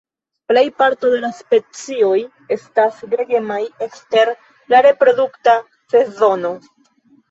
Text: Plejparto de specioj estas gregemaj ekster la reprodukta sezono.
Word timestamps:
Plejparto 0.51 1.11
de 1.15 1.29
specioj 1.41 2.15
estas 2.57 3.05
gregemaj 3.13 3.61
ekster 3.91 4.35
la 4.75 4.85
reprodukta 4.91 5.59
sezono. 5.97 6.59